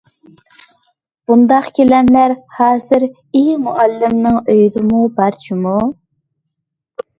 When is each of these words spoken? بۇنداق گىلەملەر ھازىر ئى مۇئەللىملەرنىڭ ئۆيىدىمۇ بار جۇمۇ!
بۇنداق 1.31 1.67
گىلەملەر 1.79 2.33
ھازىر 2.61 3.05
ئى 3.09 3.45
مۇئەللىملەرنىڭ 3.67 4.41
ئۆيىدىمۇ 4.55 5.05
بار 5.21 5.41
جۇمۇ! 5.47 5.79